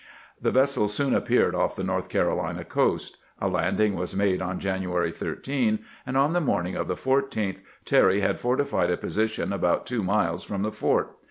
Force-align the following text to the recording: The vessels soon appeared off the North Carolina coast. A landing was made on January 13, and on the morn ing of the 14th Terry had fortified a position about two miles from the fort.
The 0.41 0.49
vessels 0.49 0.95
soon 0.95 1.13
appeared 1.13 1.53
off 1.53 1.75
the 1.75 1.83
North 1.83 2.09
Carolina 2.09 2.63
coast. 2.65 3.17
A 3.39 3.47
landing 3.47 3.93
was 3.95 4.15
made 4.15 4.41
on 4.41 4.59
January 4.59 5.11
13, 5.11 5.77
and 6.07 6.17
on 6.17 6.33
the 6.33 6.41
morn 6.41 6.65
ing 6.65 6.75
of 6.75 6.87
the 6.87 6.95
14th 6.95 7.61
Terry 7.85 8.21
had 8.21 8.39
fortified 8.39 8.89
a 8.89 8.97
position 8.97 9.53
about 9.53 9.85
two 9.85 10.01
miles 10.03 10.43
from 10.43 10.63
the 10.63 10.71
fort. 10.71 11.15